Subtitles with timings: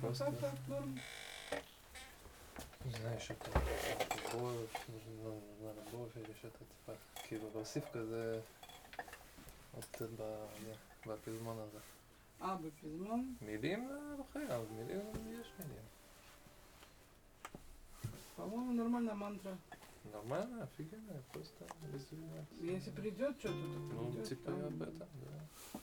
[0.00, 0.98] просто Так, так, норм.
[2.84, 3.62] не знаю, що там
[4.34, 4.68] любов,
[5.24, 6.92] ну, на любов или що то типа,
[7.28, 8.40] כאילו להוסיף כזה
[9.74, 10.74] עוד קצת ב- זה,
[11.06, 11.78] בפזמון הזה.
[12.42, 13.34] אה, בפזמון?
[13.40, 15.00] מילים אה, לא חייב, מילים
[15.40, 15.84] יש מילים.
[18.36, 19.56] По-моему, нормальная мантра.
[20.12, 22.44] Нормально, офигенно, просто без вины.
[22.76, 24.28] Если придет что-то, то Ну, придет.
[24.28, 25.80] типа там, об этом, да.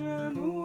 [0.00, 0.59] Огонь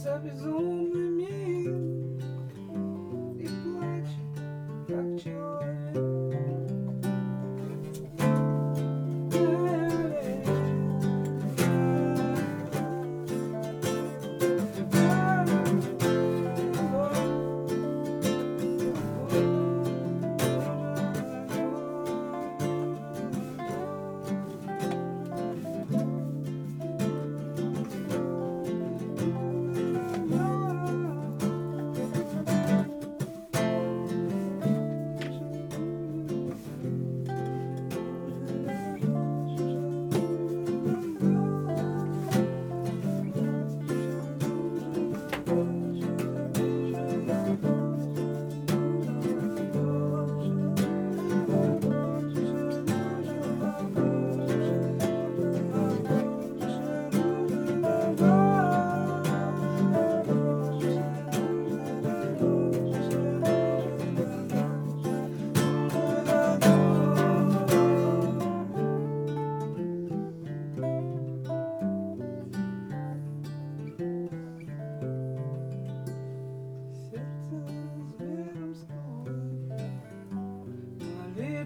[0.00, 1.09] Sabeis o meu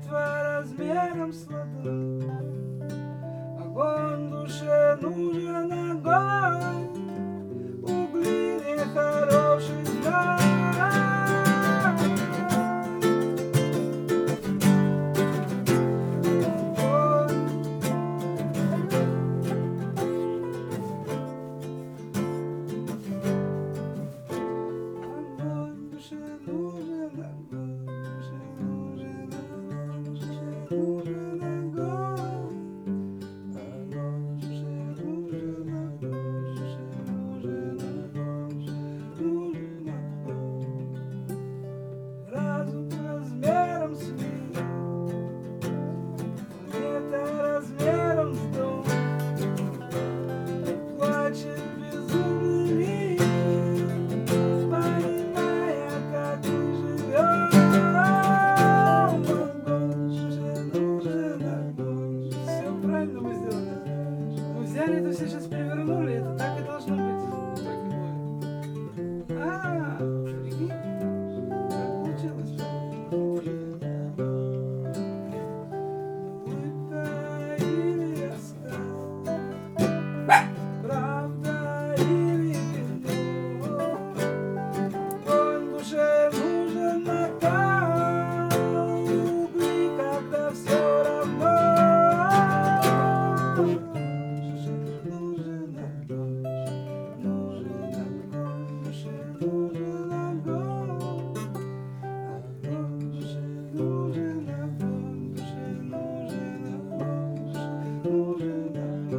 [0.05, 2.23] Молитва размером с ладонь.
[3.59, 6.89] Огонь душе нужен огонь.
[7.83, 10.41] Угли нехороший знак.
[16.55, 17.41] Огонь.
[25.91, 26.17] Душе
[26.47, 27.44] нужен огонь,
[30.71, 31.34] Música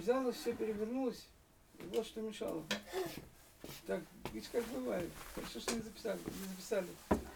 [0.00, 1.26] Взяло все перевернулось,
[1.78, 2.62] и вот что мешало.
[3.86, 4.00] Так,
[4.32, 6.86] видишь, как бывает, хорошо, что не записали, не записали,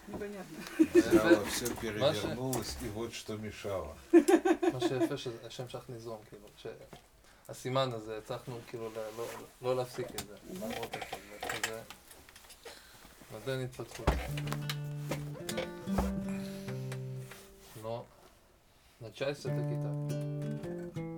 [0.08, 0.56] непонятно.
[0.94, 3.94] Взяло, все перевернулось, и вот что мешало.
[4.72, 6.74] מה שיפה שהשם שלך ניזום, כאילו,
[7.46, 8.90] שהסימן הזה, הצלחנו כאילו
[9.62, 11.82] לא להפסיק את זה, למרות את זה,
[13.34, 14.08] מדען התפתחות.
[17.82, 18.06] Но
[18.98, 21.13] начальство это Китай.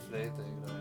[0.00, 0.73] stuff later.